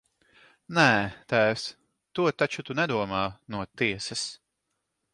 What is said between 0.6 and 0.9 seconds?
Nē,